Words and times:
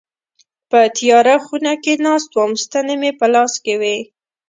په 0.69 0.79
تياره 0.97 1.35
خونه 1.45 1.73
کي 1.83 1.93
ناست 2.05 2.29
وم 2.33 2.51
ستني 2.63 2.95
مي 3.01 3.11
په 3.19 3.25
لاس 3.33 3.53
کي 3.63 3.75
وي. 3.81 3.97